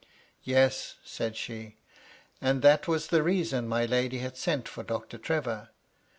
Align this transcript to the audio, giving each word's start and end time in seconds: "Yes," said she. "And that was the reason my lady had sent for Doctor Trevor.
"Yes," 0.43 0.95
said 1.03 1.37
she. 1.37 1.77
"And 2.41 2.63
that 2.63 2.87
was 2.87 3.09
the 3.09 3.21
reason 3.21 3.67
my 3.67 3.85
lady 3.85 4.17
had 4.17 4.35
sent 4.35 4.67
for 4.67 4.81
Doctor 4.81 5.19
Trevor. 5.19 5.69